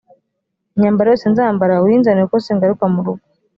[0.75, 3.23] imyambaro yose nzambara uyinzanire kuko singaruka murugo